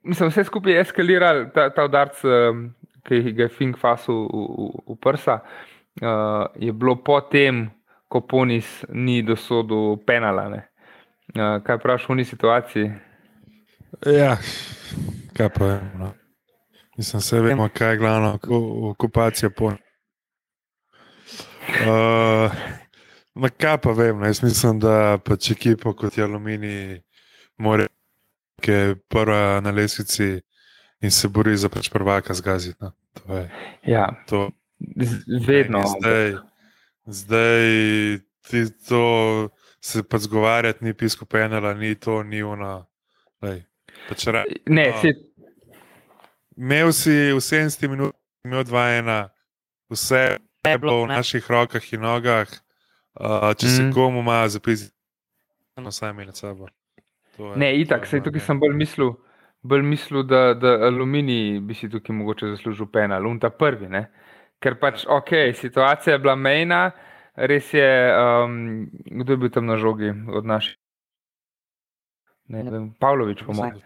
Mislim, 0.04 0.30
vse 0.30 0.44
skupaj 0.48 0.74
je 0.74 0.80
eskaliral, 0.86 1.50
ta, 1.52 1.70
ta 1.70 1.84
udarc, 1.84 2.20
um, 2.24 2.70
ki 3.08 3.34
ga 3.36 3.44
je 3.44 3.50
Fink 3.50 3.78
fasil 3.80 4.16
v, 4.28 4.46
v, 4.48 4.94
v 4.94 4.96
prsa, 5.04 5.42
uh, 6.02 6.48
je 6.56 6.72
bilo 6.72 6.96
potem, 7.04 7.68
ko 8.08 8.22
Ponis 8.24 8.86
ni 8.90 9.20
dosodil 9.22 9.98
penala. 10.08 10.48
ne. 10.50 10.62
Uh, 11.36 11.60
kaj 11.64 11.78
praviš 11.84 12.08
v 12.08 12.12
uni 12.16 12.24
situaciji? 12.26 12.88
Ja, 14.08 14.38
kaj 15.36 15.50
pa 15.50 15.66
vem. 15.66 15.92
No. 16.00 16.14
Mislim, 16.98 17.22
se 17.22 17.42
vemo, 17.42 17.70
kaj 17.74 17.92
je 17.92 17.98
glavno, 17.98 18.34
oku- 18.40 18.90
okupacija 18.92 19.50
po. 19.50 19.74
Uh, 21.68 22.52
na 23.38 23.50
kaj 23.50 23.78
pa 23.78 23.92
vem, 23.92 24.18
no, 24.18 24.26
jaz 24.26 24.42
mislim, 24.42 24.80
da 24.80 24.94
pač 25.18 25.52
ekipa 25.52 25.94
kot 25.94 26.18
je 26.18 26.24
Alumini, 26.24 27.02
mora, 27.58 27.88
ki 28.58 28.72
je 28.72 28.96
prva 29.08 29.60
na 29.62 29.72
lesvici 29.72 30.42
in 31.00 31.12
se 31.12 31.28
bori 31.28 31.54
za 31.54 31.70
pač 31.70 31.90
prvaka 31.90 32.34
zgaziti. 32.34 32.78
No. 32.82 32.92
To 33.16 33.34
je 33.34 33.50
Ja, 33.86 34.08
to. 34.26 34.50
vedno. 35.42 35.84
Zdaj, 35.92 36.34
zdaj 37.08 37.66
ti 38.42 38.62
to 38.80 39.50
se 39.82 40.04
pa 40.04 40.18
zgovarjati, 40.18 40.86
ni 40.86 40.94
pisko 40.94 41.26
penala, 41.26 41.74
ni 41.74 41.96
to, 41.96 42.24
ni 42.24 42.44
ono. 42.44 42.86
Lej, 43.42 43.64
pač 44.10 44.28
ra, 44.28 44.44
Ne, 44.66 44.90
No. 44.90 45.02
se, 45.02 45.14
imel 46.58 46.92
si 46.94 47.12
v 47.32 47.40
70 47.40 47.88
minutah, 47.88 48.18
imel 48.44 48.64
2-1, 48.64 49.30
vse 49.90 50.38
je 50.64 50.78
bilo 50.78 51.04
v 51.04 51.08
naših 51.08 51.46
rokah 51.48 51.94
in 51.94 52.02
nogah. 52.02 52.50
Uh, 53.20 53.54
če 53.54 53.68
si 53.68 53.82
Mhm. 53.82 53.92
komu 53.92 54.20
ima 54.20 54.48
zapisati, 54.48 54.94
no, 55.78 55.92
sami 55.92 56.26
med 56.26 56.36
sabo. 56.36 56.68
To 57.38 57.52
je- 57.52 57.58
ne, 57.58 57.72
itak, 57.76 58.06
sej 58.06 58.22
tukaj 58.22 58.40
sem 58.42 58.60
bolj 58.60 58.76
mislil. 58.76 59.14
Bolj 59.62 59.82
mislil, 59.84 60.24
da, 60.24 60.54
da 60.54 60.68
Aluminij 60.84 61.60
bi 61.60 61.74
si 61.74 61.90
tukaj 61.90 62.14
mogoče 62.14 62.48
zaslužil 62.48 62.86
penal, 62.88 63.26
un 63.26 63.40
ta 63.40 63.50
prvi. 63.50 63.88
Ne? 63.88 64.08
Ker 64.60 64.76
pač, 64.76 65.06
ok, 65.08 65.30
situacija 65.54 66.14
je 66.14 66.20
bila 66.20 66.36
mejna, 66.36 66.92
res 67.36 67.74
je, 67.74 67.90
um, 68.14 68.86
kdo 69.14 69.34
je 69.34 69.38
bil 69.38 69.50
tam 69.50 69.66
na 69.66 69.78
žogi 69.78 70.10
od 70.30 70.46
naših. 70.46 70.78
Ne 72.48 72.64
vem, 72.64 72.94
Pavlović, 72.94 73.44
po 73.44 73.54
mojem. 73.54 73.82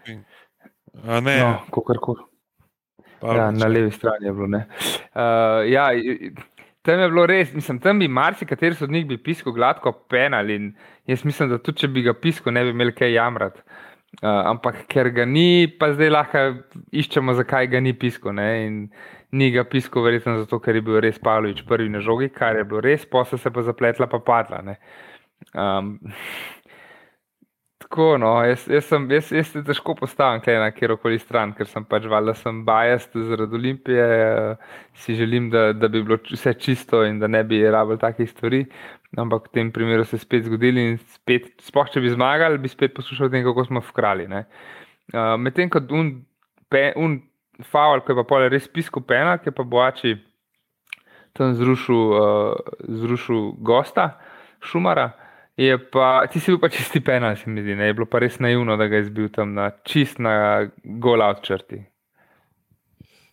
A 1.02 1.20
ne, 1.20 1.38
No, 1.38 1.46
no, 1.46 1.60
kakorkoli. 1.66 2.22
Pavlović, 3.18 3.38
Ja, 3.38 3.50
na 3.50 3.66
levi 3.66 3.90
strani 3.90 4.26
je 4.26 4.32
bilo. 4.32 4.46
ne. 4.46 4.66
Uh, 5.10 5.20
ja, 5.66 5.88
tam 6.82 7.00
je 7.00 7.08
bilo 7.08 7.26
res, 7.26 7.52
mislim, 7.54 7.78
tam 7.82 8.02
bi 8.02 8.08
marsikateri 8.08 8.74
sodnik 8.78 9.06
bi 9.10 9.18
piskal 9.18 9.54
gladko 9.54 9.92
penal 10.10 10.50
in 10.50 10.72
jaz 11.06 11.24
mislim, 11.24 11.52
da 11.52 11.58
tudi 11.58 11.84
če 11.84 11.90
bi 11.94 12.02
ga 12.06 12.14
piskal, 12.14 12.54
ne 12.54 12.64
bi 12.66 12.74
imeli 12.74 12.94
kaj 12.96 13.14
jamrati. 13.16 13.62
Uh, 14.20 14.42
ampak 14.50 14.82
ker 14.92 15.08
ga 15.16 15.24
ni, 15.24 15.66
pa 15.80 15.88
zdaj 15.94 16.10
lahko 16.12 16.40
iščemo, 16.92 17.32
zakaj 17.38 17.70
ga 17.72 17.80
ni 17.80 17.94
piskal. 17.96 18.34
Ne? 18.36 18.48
In 18.66 18.74
ni 19.32 19.48
ga 19.54 19.64
piskal, 19.64 20.04
verjetno 20.04 20.36
zato, 20.42 20.58
ker 20.60 20.76
je 20.76 20.84
bil 20.84 20.98
res 21.00 21.16
Pavlović 21.22 21.62
prvi 21.68 21.88
na 21.88 22.02
žogi, 22.04 22.28
kar 22.34 22.58
je 22.60 22.66
bilo 22.68 22.82
res, 22.84 23.06
posla 23.08 23.38
se 23.40 23.50
pa 23.50 23.64
zapletla, 23.64 24.10
pa 24.12 24.20
padla. 24.20 24.76
Um, 25.56 25.94
Tako, 27.92 28.14
no, 28.16 28.30
jaz, 28.40 28.62
jaz, 28.72 28.86
sem, 28.88 29.04
jaz, 29.12 29.26
jaz 29.36 29.50
se 29.52 29.60
težko 29.66 29.92
postavim 29.92 30.40
na 30.62 30.70
kjerkoli 30.72 31.18
stran, 31.20 31.50
ker 31.52 31.68
sem 31.68 31.84
pač 31.84 32.06
valjda 32.08 32.32
sem 32.40 32.62
bajast 32.64 33.12
zaradi 33.12 33.58
Olimpije, 33.58 34.06
si 34.96 35.12
želim, 35.14 35.50
da, 35.52 35.74
da 35.76 35.90
bi 35.92 36.00
bilo 36.00 36.16
vse 36.30 36.54
čisto 36.54 37.02
in 37.04 37.18
da 37.20 37.28
ne 37.28 37.44
bi 37.44 37.60
rabili 37.60 38.00
takih 38.00 38.30
stvari, 38.30 38.62
ampak 39.20 39.50
v 39.50 39.52
tem 39.58 39.72
primeru 39.76 40.08
se 40.08 40.16
je 40.16 40.24
spet 40.24 40.48
zgodili 40.48 40.86
in 40.88 40.96
spet, 41.18 41.52
sploh 41.60 41.92
če 41.92 42.00
bi 42.00 42.16
zmagali, 42.16 42.62
bi 42.64 42.72
spet 42.72 42.96
poslušali 42.96 43.28
o 43.28 43.36
tem, 43.36 43.44
kako 43.44 43.68
smo 43.68 43.84
vkrali. 43.84 44.24
Uh, 44.32 45.36
Medtem 45.36 45.68
ko 45.68 45.84
un, 45.92 46.14
pe, 46.72 46.94
un 46.96 47.20
faul, 47.60 48.00
ki 48.00 48.14
je 48.14 48.20
pa 48.22 48.24
pol 48.24 48.48
res 48.48 48.72
pisko 48.72 49.04
pena, 49.04 49.36
ki 49.36 49.52
je 49.52 49.58
pa 49.60 49.68
boači 49.68 50.16
tam 51.36 51.52
zrušil, 51.60 52.06
uh, 52.16 52.78
zrušil 53.04 53.50
gosta, 53.60 54.14
šumara. 54.64 55.10
Je 55.56 55.90
pa, 55.90 56.26
ti 56.26 56.40
si 56.40 56.50
bil 56.50 56.58
pa 56.58 56.68
čisti 56.68 57.00
penal, 57.00 57.36
se 57.36 57.44
mi 57.46 57.60
zdi. 57.62 57.74
Ne? 57.74 57.86
Je 57.86 57.94
bilo 57.94 58.06
pa 58.06 58.18
res 58.18 58.38
naivno, 58.38 58.76
da 58.76 58.86
ga 58.86 58.96
je 58.96 59.04
zbil 59.04 59.28
tam 59.28 59.54
na 59.54 59.70
čist 59.84 60.18
na 60.18 60.64
gol 60.82 61.22
out 61.22 61.42
črti. 61.42 61.82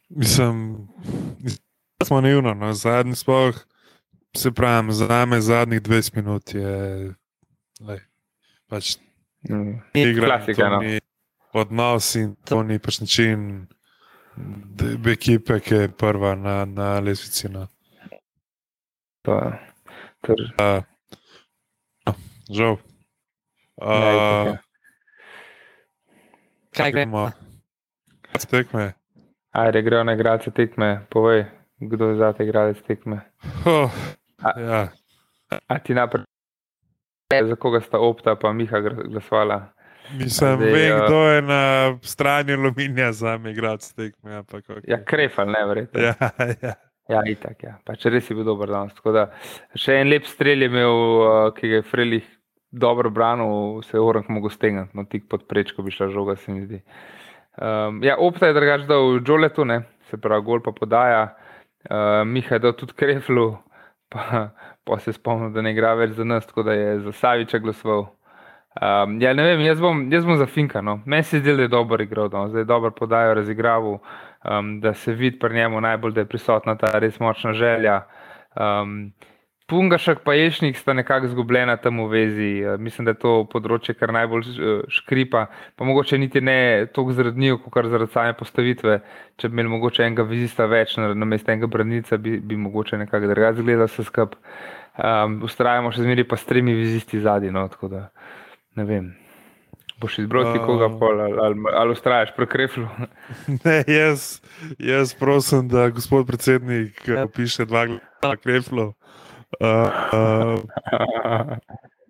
Mislim, 0.09 0.88
smo 2.03 2.21
naivno, 2.21 2.53
no, 2.53 2.73
zadnji 2.73 3.15
sploh, 3.15 3.55
se 4.35 4.51
pravi, 4.51 4.93
za 4.93 5.25
me 5.25 5.41
zadnjih 5.41 5.81
20 5.81 6.15
minut 6.15 6.53
je, 6.53 7.13
lej, 7.81 7.99
pač 8.67 8.97
Mm. 9.41 9.79
igra, 9.93 10.25
Klasika, 10.27 10.69
no. 10.69 10.77
ni 10.77 10.99
odnos 11.53 12.15
in 12.15 12.35
to 12.35 12.63
ni 12.63 12.79
pač 12.79 12.99
način 12.99 13.67
ekipe, 15.07 15.59
ki 15.59 15.75
je 15.75 15.88
prva 15.89 16.35
na, 16.35 16.65
na 16.65 16.99
lesvici. 16.99 17.47
No. 17.49 17.67
To, 19.21 19.31
je- 19.33 19.59
je- 20.27 20.49
Uh, 20.59 20.83
žal. 22.50 22.77
ja, 22.77 22.86
Uh, 23.79 24.46
ja. 24.48 24.58
Kaj 26.75 26.91
gre? 26.91 27.06
gremo. 27.06 27.32
Tekme. 28.51 28.94
Ajde, 29.51 29.82
grejo 29.82 30.03
na 30.03 30.13
igralce 30.13 30.51
tekme, 30.51 31.06
povej, 31.10 31.46
kdo 31.79 32.10
je 32.10 32.15
za 32.20 32.34
te 32.34 32.44
igralce 32.44 32.82
tekme. 32.84 33.22
Oh, 33.65 33.89
A- 34.44 34.60
ja. 34.60 34.82
A 35.68 35.79
ti 35.79 35.94
naprej, 35.94 36.24
za 37.32 37.56
koga 37.56 37.82
sta 37.82 37.98
opta, 38.00 38.36
pa 38.36 38.51
Miha 38.53 38.79
glasovala. 38.82 39.74
Mislim, 40.13 40.58
Zdaj, 40.58 40.72
vem, 40.74 40.94
uh, 41.00 41.06
kdo 41.06 41.20
je 41.25 41.41
na 41.41 41.62
strani 42.01 42.53
aluminija 42.53 43.12
za 43.13 43.38
me 43.38 43.51
igrati 43.51 43.96
tekme. 43.96 44.36
Ampak, 44.36 44.70
okay. 44.70 44.86
Ja, 44.88 45.03
krefal, 45.06 45.48
ne 45.51 45.65
verjetno. 45.65 46.01
ja, 46.01 46.13
ja. 46.62 46.74
Ja, 47.10 47.22
itak, 47.25 47.63
ja. 47.63 47.79
Pač 47.86 48.06
res 48.06 48.29
je 48.29 48.36
bil 48.38 48.44
dober 48.46 48.70
danes. 48.70 48.94
Tako 48.94 49.12
da 49.15 49.24
še 49.74 49.96
en 50.01 50.10
lep 50.12 50.27
strel 50.29 50.62
je 50.62 50.70
imel, 50.70 50.94
uh, 51.24 51.50
ki 51.58 51.68
ga 51.72 51.79
je 51.82 51.88
Frelih 51.89 52.27
dobro 52.71 53.09
branil, 53.09 53.81
se 53.81 53.97
je 53.97 54.01
orang 54.01 54.29
mogel 54.29 54.49
stegniti, 54.49 54.97
no 54.97 55.03
tik 55.03 55.29
pod 55.29 55.47
prečko 55.47 55.81
bi 55.81 55.91
šla 55.91 56.09
žoga, 56.09 56.35
se 56.35 56.51
mi 56.51 56.65
zdi. 56.65 56.81
Um, 57.57 58.03
ja, 58.03 58.15
opta 58.17 58.47
je 58.47 58.53
drugač 58.53 58.85
dal 58.88 59.19
Džoletu, 59.19 59.65
ne, 59.65 59.81
se 60.09 60.17
pravi, 60.17 60.45
gol 60.45 60.61
pa 60.63 60.71
podaja. 60.71 61.23
Uh, 61.89 62.27
Miha 62.27 62.55
je 62.55 62.59
dal 62.59 62.73
tudi 62.77 62.93
Kreflu, 62.93 63.57
pa, 64.09 64.49
pa 64.83 64.99
se 64.99 65.13
spomnil, 65.13 65.51
da 65.55 65.61
ne 65.61 65.73
igra 65.73 65.93
več 65.99 66.15
za 66.17 66.23
nas, 66.23 66.47
tako 66.47 66.63
da 66.63 66.77
je 66.77 66.99
za 67.07 67.11
Saviča 67.11 67.59
glasoval. 67.63 68.07
Um, 68.79 69.17
ja, 69.21 69.33
ne 69.33 69.43
vem, 69.43 69.63
jaz 69.65 69.81
bom, 69.81 70.05
jaz 70.13 70.25
bom 70.25 70.38
za 70.38 70.45
Finka. 70.45 70.81
No. 70.81 70.99
Meni 71.05 71.23
se 71.23 71.39
zdi, 71.39 71.55
da 71.57 71.65
je 71.65 71.71
dobro 71.73 72.03
igral, 72.03 72.29
no. 72.31 72.47
zdaj 72.49 72.61
je 72.61 72.69
dobro 72.69 72.91
podajo 72.91 73.33
razigraval, 73.33 73.97
um, 73.97 74.79
da 74.79 74.93
se 74.93 75.13
vidi 75.13 75.39
pri 75.39 75.55
njemu 75.55 75.81
najbolj, 75.81 76.13
da 76.13 76.21
je 76.21 76.29
prisotna 76.29 76.77
ta 76.77 76.93
res 76.99 77.19
močna 77.19 77.53
želja. 77.53 78.03
Um, 78.55 79.11
Pungašek 79.69 80.23
pa 80.25 80.33
Ješnik 80.33 80.77
sta 80.77 80.93
nekako 80.97 81.29
izgubljena 81.29 81.75
tam 81.77 81.99
v 82.01 82.07
vezi. 82.09 82.49
Uh, 82.65 82.79
mislim, 82.81 83.05
da 83.05 83.13
je 83.13 83.19
to 83.21 83.33
področje, 83.51 83.93
kar 83.93 84.09
najbolj 84.15 84.47
uh, 84.49 84.81
škripa, 84.89 85.45
pa 85.77 85.85
mogoče 85.85 86.17
niti 86.17 86.41
ne 86.41 86.88
toliko 86.93 87.13
zaradi 87.13 87.39
njih, 87.43 87.61
kot 87.69 87.85
zaradi 87.85 88.11
same 88.13 88.33
postavitve. 88.33 88.99
Če 89.38 89.49
bi 89.49 89.59
imeli 89.59 89.73
mogoče 89.75 90.03
enega 90.07 90.25
vizista 90.25 90.65
več, 90.65 90.97
na, 90.97 91.13
na 91.13 91.29
mestu 91.29 91.53
enega 91.53 91.69
branilca, 91.69 92.17
bi, 92.17 92.39
bi 92.41 92.57
mogoče 92.57 92.97
nekako 92.97 93.29
drugače 93.29 93.61
izgledal 93.61 93.89
vse 93.91 94.07
skupaj. 94.09 94.41
Um, 94.99 95.39
ustrajamo 95.47 95.93
še 95.95 96.03
zmeraj 96.03 96.25
pa 96.27 96.35
s 96.35 96.49
tremi 96.49 96.73
vizisti 96.75 97.21
zadnji. 97.23 97.53
No, 97.55 97.67
tako 97.71 97.88
da 97.93 98.07
ne 98.75 98.83
vem. 98.89 99.13
Boš 99.99 100.17
izbral 100.23 100.53
ti 100.53 100.59
koga, 100.63 100.88
Um. 100.88 100.99
pol, 100.99 101.21
ali, 101.21 101.38
ali, 101.43 101.63
ali 101.75 101.91
ustrajaš 101.91 102.33
pri 102.35 102.47
kreflu. 102.47 102.88
Ne, 103.65 103.83
jaz, 103.88 104.39
jaz 104.79 105.13
prosim, 105.13 105.67
da 105.67 105.89
gospod 105.89 106.27
predsednik 106.27 107.03
Ja. 107.07 107.27
piše 107.27 107.65
dva 107.67 107.85
glava 107.85 108.35
kreflov. 108.43 108.93
Uh, 109.50 109.89
uh, 110.13 110.62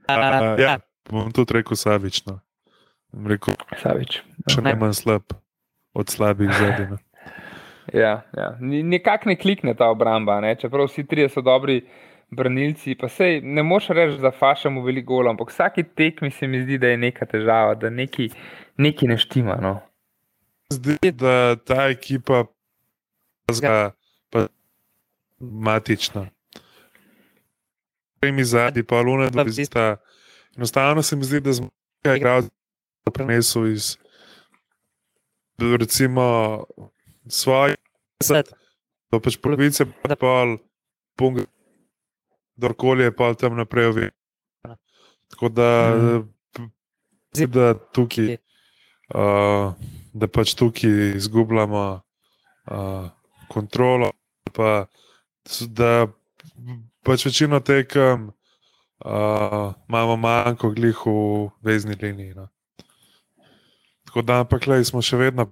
uh, 0.10 0.60
ja, 0.60 0.80
bom 1.06 1.32
tudi 1.32 1.54
rekel 1.54 1.76
savično. 1.76 2.40
Rekel, 3.26 3.56
Savič. 3.76 4.20
še 4.46 4.60
Ne. 4.60 4.70
najmanj 4.70 4.94
slab 4.94 5.34
od 5.94 6.10
slabih 6.10 6.52
zadnjih. 6.52 6.98
Ja, 7.90 8.22
ja. 8.32 8.54
Ni- 8.62 8.84
Nekako 8.84 9.30
ne 9.30 9.36
klikne 9.36 9.74
ta 9.74 9.88
obramba, 9.90 10.36
ne? 10.40 10.54
čeprav 10.54 10.86
vsi 10.86 11.02
trije 11.04 11.26
so 11.30 11.42
dobri 11.42 11.80
branilci. 12.30 12.94
Pa 12.94 13.10
sej 13.10 13.40
ne 13.42 13.64
moš 13.64 13.88
reči, 13.90 14.20
da 14.22 14.30
fašamo 14.30 14.84
veliko 14.84 15.08
golov, 15.10 15.32
ampak 15.32 15.50
vsaki 15.50 15.84
tekmi 15.90 16.30
se 16.30 16.46
mi 16.46 16.62
zdi, 16.62 16.78
da 16.78 16.88
je 16.88 16.98
neka 17.00 17.26
težava, 17.26 17.74
da 17.74 17.90
neki, 17.90 18.28
neki 18.78 19.08
ne 19.08 19.18
štima. 19.18 19.56
No. 19.58 19.80
Zdi, 20.70 21.00
da 21.12 21.56
ta 21.58 21.88
ekipa 21.90 22.44
zga 23.50 23.92
pa 24.30 24.46
matična. 25.40 26.28
Premi 28.20 28.44
zadnji, 28.44 28.84
pa 28.84 29.02
Luna, 29.02 29.26
da 29.26 29.44
bi 29.46 29.66
sta. 29.66 29.98
Enostavno 30.56 31.02
se 31.02 31.16
mi 31.16 31.24
zdi, 31.24 31.40
da 31.40 31.54
smo 31.54 31.70
nekaj 31.98 32.18
igralcev 32.18 32.50
prenesel 33.14 33.68
iz 33.68 33.98
recimo 35.60 36.24
svoje, 37.28 37.76
da 39.12 39.20
pač 39.20 39.38
polovice, 39.38 39.86
pa 40.04 40.16
pol, 40.16 40.58
punga, 41.16 41.44
kdorkoli 42.56 43.04
je 43.04 43.12
pa 43.12 43.34
tam 43.34 43.56
naprej 43.56 43.86
ovi. 43.86 44.10
Tako 45.30 45.50
da 45.50 45.70
Mhm. 45.92 46.22
p- 46.54 46.70
da 47.48 47.74
tukaj, 47.86 48.38
uh, 49.10 49.74
da 50.14 50.28
pač 50.28 50.54
tukaj 50.54 50.90
izgubljamo 51.16 52.02
uh, 52.66 53.10
kontrolo, 53.48 54.12
pa 54.54 54.86
da 55.68 56.08
pač 57.10 57.26
večino 57.26 57.60
tekem 57.60 58.30
uh, 59.00 59.74
imamo 59.84 60.16
manjko 60.18 60.70
glih 60.72 61.02
v 61.04 61.18
vezni 61.62 61.96
liniji. 61.96 62.36
No. 62.36 62.48
Tako 64.06 64.22
da, 64.22 64.40
ampak 64.40 64.66
le 64.66 64.84
smo 64.84 65.02
še 65.02 65.18
vedno, 65.18 65.50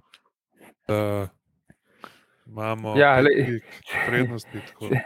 uh, 0.87 1.25
imamo 2.47 2.93
Ja, 2.95 3.17
prednosti. 4.05 4.61
tako 4.63 4.89
da. 4.89 5.01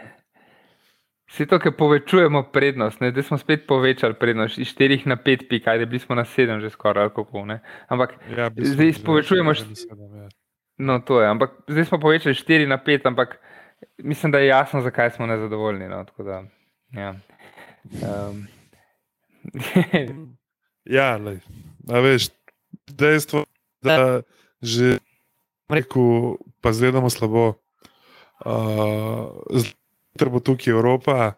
Vse 1.26 1.46
to, 1.46 1.56
ki 1.58 1.70
povečujemo 1.72 2.42
prednost, 2.52 3.00
ne, 3.00 3.08
zdaj 3.08 3.24
smo 3.24 3.38
spet 3.38 3.62
povečali 3.64 4.12
prednost 4.14 4.58
iz 4.58 4.68
4 4.70 5.06
na 5.06 5.16
5, 5.16 5.46
pik, 5.48 5.64
ajde, 5.66 5.86
bili 5.86 5.98
smo 5.98 6.12
na 6.12 6.26
7 6.26 6.60
že 6.60 6.68
skoraj, 6.68 7.08
kako 7.10 7.46
ne. 7.46 7.60
Ampak, 7.88 8.18
Ja, 8.30 8.50
Zdaj 8.52 9.00
povečujemo 9.00 9.54
že 9.54 9.64
št- 9.64 9.80
sedem, 9.82 10.12
ja. 10.14 10.28
no, 10.78 11.00
to 11.00 11.20
je. 11.20 11.26
Ampak 11.26 11.56
zdaj 11.66 11.84
smo 11.86 11.96
povečali 11.98 12.36
4 12.36 12.66
na 12.66 12.76
5, 12.76 13.06
ampak 13.06 13.40
mislim, 13.98 14.32
da 14.32 14.38
je 14.38 14.46
jasno, 14.46 14.80
zakaj 14.80 15.10
smo 15.10 15.26
nezadovoljni. 15.26 15.88
No, 15.88 16.04
da, 16.18 16.44
ja. 16.90 17.14
um, 18.30 18.46
Ja, 20.84 21.16
lej. 21.16 21.38
Veš, 21.86 22.30
dejstvo, 22.90 23.44
da 23.82 24.22
že 24.62 24.98
rekel, 25.70 26.38
pa 26.60 26.72
zgledamo 26.72 27.10
slabo. 27.10 27.54
Uh, 28.42 29.30
Zdaj 30.12 30.28
bo 30.28 30.42
tukaj 30.42 30.74
Evropa, 30.74 31.32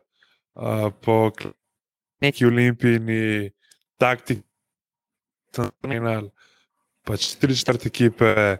uh, 0.56 0.88
po 1.04 1.30
neki 2.20 2.46
olimpijini 2.48 3.52
taktik, 4.00 4.40
trenirali, 5.52 6.32
pač 7.04 7.36
tri 7.36 7.56
četrt 7.56 7.86
ekipe, 7.86 8.56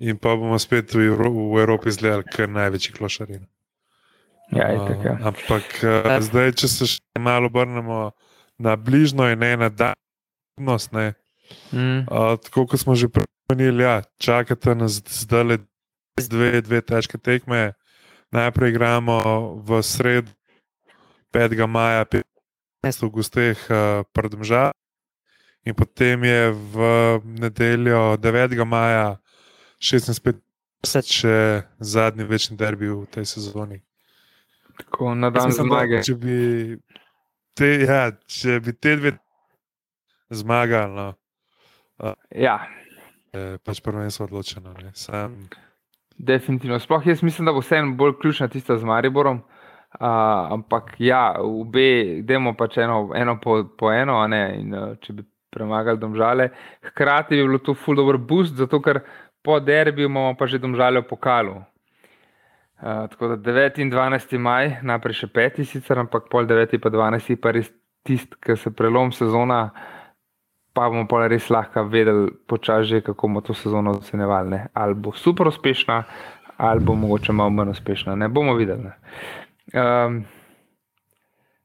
in 0.00 0.18
pa 0.18 0.34
bomo 0.36 0.58
spet 0.58 0.94
v, 0.96 1.12
Evro 1.12 1.30
v 1.30 1.62
Evropi 1.62 1.92
izgledali, 1.92 2.24
kar 2.24 2.48
največji 2.48 2.96
klošari. 2.96 3.40
ja, 4.56 4.66
itak, 4.74 5.04
ja. 5.04 5.14
Uh, 5.20 5.26
ampak 5.30 5.64
uh, 5.84 6.18
zdaj, 6.24 6.56
če 6.58 6.68
se 6.68 6.90
še 6.96 7.20
malo 7.20 7.52
obrnemo 7.52 8.10
na 8.58 8.76
bližnjo 8.76 9.28
in 9.30 9.38
ne 9.38 9.56
na 9.56 9.68
daljnost, 9.68 10.92
ne, 10.96 11.12
Mm, 11.72 12.06
uh, 12.10 12.38
tako 12.38 12.66
kot 12.66 12.80
smo 12.80 12.94
že 12.94 13.08
premenili, 13.08 13.82
ja, 13.82 14.02
čakate 14.18 14.74
nas 14.74 15.02
zdaj 15.02 15.44
le 15.44 15.56
dve, 16.28 16.60
dve 16.62 16.80
težke 16.80 17.18
tekme. 17.18 17.72
Najprej 18.30 18.70
igramo 18.70 19.18
v 19.66 19.82
sredo 19.82 20.30
5. 21.34 21.66
maja, 21.66 22.06
15. 22.06 23.02
v 23.02 23.10
gosteh 23.10 23.58
uh, 23.70 24.06
Prdmža, 24.14 24.70
in 25.66 25.74
potem 25.74 26.22
je 26.24 26.42
v 26.54 26.76
nedeljo 27.26 28.14
9. 28.16 28.54
maja 28.62 29.18
16. 29.80 30.34
še 31.04 31.62
zadnji 31.80 32.24
večni 32.24 32.56
derbi 32.56 32.88
v 32.88 33.06
tej 33.10 33.24
sezoni. 33.24 33.80
tako 34.78 35.14
na 35.14 35.30
dan 35.30 35.52
zmage. 35.52 36.02
Če 36.02 36.14
bi 36.14 36.36
te, 37.54 37.68
ja, 37.84 38.10
če 38.26 38.60
bi 38.64 38.72
te 38.72 38.96
dve 38.96 39.12
zmagali, 40.30 40.94
no, 40.94 41.14
Ja, 42.32 42.64
je 43.32 43.58
pač 43.64 43.80
prvenstvo 43.84 44.24
odločeno. 44.24 44.72
ne. 44.82 44.90
Sam, 44.94 45.48
definitivno. 46.16 46.78
Sploh 46.80 47.06
jaz 47.06 47.22
mislim, 47.22 47.46
da 47.46 47.52
bo 47.52 47.60
vseeno 47.60 47.94
bolj 47.94 48.14
ključna 48.20 48.48
tista 48.48 48.78
z 48.78 48.84
Mariborom. 48.84 49.42
Uh, 49.90 50.06
ampak 50.54 50.94
ja, 50.98 51.34
obe, 51.42 52.22
dajmo 52.22 52.54
pač 52.54 52.78
eno, 52.78 53.10
eno 53.14 53.40
po, 53.42 53.64
po 53.78 53.90
eno, 53.92 54.20
a 54.22 54.26
ne, 54.30 54.42
in 54.60 54.74
uh, 54.74 54.92
če 55.02 55.12
bi 55.12 55.24
premagali 55.50 55.98
domžale. 55.98 56.48
Hkrati 56.92 57.34
bi 57.34 57.42
bilo 57.42 57.58
to 57.58 57.74
ful 57.74 57.98
dobr 57.98 58.16
boost, 58.16 58.54
zato 58.54 58.78
ker 58.80 59.02
po 59.42 59.60
derbiju 59.60 60.08
imamo 60.08 60.34
pa 60.38 60.46
že 60.46 60.58
domžale 60.58 61.00
v 61.00 61.08
pokalu. 61.08 61.62
Uh, 62.80 63.08
tako 63.12 63.36
da 63.36 63.52
9 63.52 63.80
in 63.82 63.90
12 63.92 64.38
maj, 64.40 64.80
najprej 64.82 65.14
še 65.14 65.28
5, 65.28 65.64
sicer, 65.68 65.98
ampak 66.00 66.30
pol 66.32 66.48
9 66.48 66.80
pa 66.80 66.88
12 66.88 67.36
pa 67.36 67.52
res 67.52 67.68
tisti, 68.08 68.36
ki 68.40 68.56
se 68.56 68.72
prelom 68.72 69.12
sezona, 69.12 69.68
pa 70.72 70.88
bomo 70.88 71.04
pa 71.04 71.26
res 71.28 71.50
lahko 71.52 71.84
vedeli 71.84 72.30
počasi, 72.48 73.02
kako 73.04 73.28
bomo 73.28 73.44
to 73.44 73.52
sezono 73.54 73.98
ocenjevali. 74.00 74.62
Ali 74.72 74.94
bo 74.94 75.12
super 75.12 75.52
uspešna, 75.52 76.02
ali 76.56 76.80
bo 76.80 76.96
mogoče 76.96 77.32
malo 77.32 77.50
manj 77.50 77.76
uspešna. 77.76 78.16
Ne 78.16 78.28
bomo 78.28 78.54
videli. 78.56 78.88
Ne? 78.88 78.94
Um, 79.76 80.24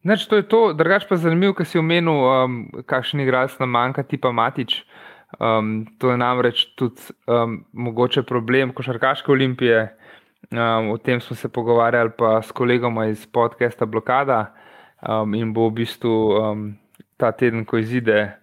Neč, 0.05 0.27
to 0.29 0.37
je 0.37 0.45
to, 0.45 0.59
drugač 0.77 1.07
pa 1.09 1.17
zanimivo, 1.17 1.55
ker 1.57 1.65
si 1.65 1.79
omenil, 1.81 2.13
um, 2.13 2.57
kakšen 2.85 3.23
igralec 3.23 3.55
nam 3.57 3.71
manjka, 3.73 4.03
tipa 4.05 4.29
Matič. 4.29 4.83
Um, 5.39 5.85
to 5.99 6.11
je 6.11 6.17
namreč 6.17 6.65
tudi 6.75 7.01
um, 7.27 7.65
mogoče 7.73 8.23
problem 8.23 8.73
košarkaške 8.73 9.31
olimpije. 9.31 9.97
Um, 10.51 10.91
o 10.91 10.97
tem 10.97 11.21
smo 11.21 11.35
se 11.35 11.49
pogovarjali 11.49 12.11
pa 12.17 12.41
s 12.41 12.51
kolegoma 12.51 13.05
iz 13.05 13.25
podcasta 13.27 13.85
Blokada 13.85 14.53
um, 15.01 15.33
in 15.35 15.53
bo 15.53 15.67
v 15.69 15.81
bistvu 15.81 16.15
um, 16.39 16.65
ta 17.17 17.31
teden, 17.31 17.65
ko 17.65 17.77
izide 17.77 18.35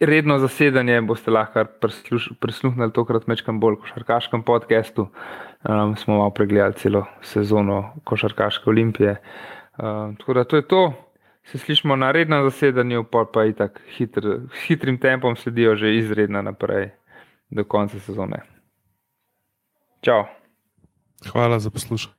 redno 0.00 0.38
zasedanje, 0.38 1.00
boste 1.02 1.30
lahko 1.30 1.64
prisluš- 1.82 2.32
prisluhnili 2.40 2.92
tokrat 2.92 3.26
mečkam 3.26 3.60
bolj 3.60 3.76
košarkaškem 3.82 4.42
podkastu. 4.42 5.08
Um, 5.68 5.96
smo 5.96 6.16
malo 6.16 6.30
pregledali 6.30 6.74
celo 6.74 7.06
sezono 7.22 7.92
košarkaške 8.04 8.70
olimpije. 8.70 9.16
Um, 9.78 10.16
tako 10.16 10.34
da 10.34 10.44
to 10.44 10.56
je 10.56 10.68
to. 10.68 11.07
Se 11.48 11.58
slišimo 11.58 11.96
na 11.96 12.10
rednem 12.12 12.44
zasedanju, 12.44 13.04
pa 13.04 13.24
pa 13.32 13.42
je 13.42 13.54
tako 13.56 13.80
hitr, 13.96 14.26
hitrim 14.66 14.98
tempom 15.00 15.36
sledijo 15.36 15.76
že 15.76 15.96
izredno 15.96 16.42
naprej 16.42 16.90
do 17.50 17.64
konca 17.64 18.00
sezone. 18.00 18.42
Čau. 20.00 20.24
hvala 21.32 21.58
za 21.58 21.70
poslušanje. 21.70 22.17